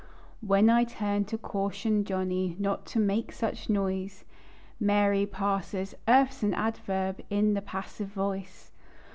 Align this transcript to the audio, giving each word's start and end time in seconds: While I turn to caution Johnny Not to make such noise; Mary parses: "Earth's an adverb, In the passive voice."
While 0.39 0.71
I 0.71 0.83
turn 0.83 1.25
to 1.25 1.37
caution 1.37 2.05
Johnny 2.05 2.55
Not 2.57 2.87
to 2.87 2.99
make 2.99 3.31
such 3.31 3.69
noise; 3.69 4.23
Mary 4.79 5.27
parses: 5.27 5.93
"Earth's 6.07 6.41
an 6.41 6.55
adverb, 6.55 7.21
In 7.29 7.53
the 7.53 7.61
passive 7.61 8.07
voice." 8.09 8.71